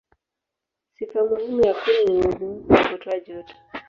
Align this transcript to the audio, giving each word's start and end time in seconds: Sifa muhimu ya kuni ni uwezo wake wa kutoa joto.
Sifa 0.97 1.21
muhimu 1.23 1.65
ya 1.65 1.73
kuni 1.73 2.01
ni 2.05 2.11
uwezo 2.13 2.47
wake 2.47 2.73
wa 2.93 2.97
kutoa 2.97 3.19
joto. 3.19 3.55